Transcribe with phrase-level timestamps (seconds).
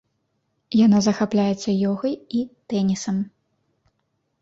[0.85, 3.25] Яна захапляецца ёгай і тэнісам.